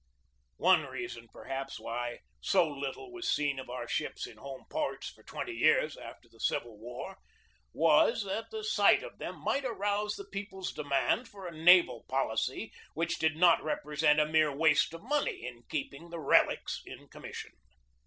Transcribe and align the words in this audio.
One 0.57 0.87
reason, 0.87 1.27
perhaps, 1.31 1.79
why 1.79 2.21
so 2.41 2.67
little 2.67 3.11
was 3.11 3.29
seen 3.29 3.59
of 3.59 3.69
our 3.69 3.87
ships 3.87 4.25
in 4.25 4.37
home 4.37 4.65
ports 4.67 5.09
for 5.11 5.21
twenty 5.21 5.53
years 5.53 5.95
after 5.95 6.27
the 6.27 6.39
Civil 6.39 6.79
War, 6.79 7.19
was 7.71 8.23
that 8.23 8.49
the 8.49 8.63
sight 8.63 9.03
of 9.03 9.19
them 9.19 9.37
might 9.39 9.63
arouse 9.63 10.15
the 10.15 10.25
people's 10.25 10.73
demand 10.73 11.27
for 11.27 11.45
a 11.45 11.55
naval 11.55 12.03
policy 12.09 12.73
which 12.95 13.19
did 13.19 13.35
not 13.37 13.61
represent 13.63 14.19
a 14.19 14.25
mere 14.25 14.51
waste 14.51 14.91
of 14.95 15.03
money 15.03 15.45
in 15.45 15.65
keeping 15.69 16.09
the 16.09 16.19
relics 16.19 16.81
in 16.83 17.07
commission. 17.07 17.51